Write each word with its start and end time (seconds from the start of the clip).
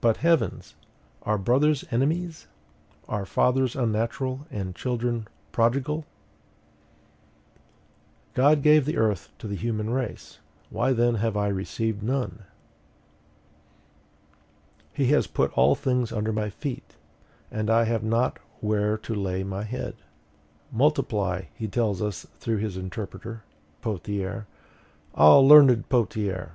But, 0.00 0.18
heavens! 0.18 0.76
are 1.22 1.36
brothers 1.36 1.84
enemies? 1.90 2.46
Are 3.08 3.26
fathers 3.26 3.74
unnatural, 3.74 4.46
and 4.52 4.72
children 4.72 5.26
prodigal? 5.50 6.06
GOD 8.34 8.62
GAVE 8.62 8.84
THE 8.84 8.96
EARTH 8.96 9.32
TO 9.36 9.48
THE 9.48 9.56
HUMAN 9.56 9.90
RACE: 9.90 10.38
why 10.70 10.92
then 10.92 11.16
have 11.16 11.36
I 11.36 11.48
received 11.48 12.04
none? 12.04 12.44
HE 14.92 15.06
HAS 15.06 15.26
PUT 15.26 15.50
ALL 15.54 15.74
THINGS 15.74 16.12
UNDER 16.12 16.32
MY 16.32 16.50
FEET, 16.50 16.94
and 17.50 17.68
I 17.68 17.82
have 17.82 18.04
not 18.04 18.38
where 18.60 18.96
to 18.98 19.12
lay 19.12 19.42
my 19.42 19.64
head! 19.64 19.96
MULTIPLY, 20.70 21.48
he 21.56 21.66
tells 21.66 22.00
us 22.00 22.28
through 22.38 22.58
his 22.58 22.76
interpreter, 22.76 23.42
Pothier. 23.82 24.46
Ah, 25.16 25.38
learned 25.40 25.88
Pothier! 25.88 26.52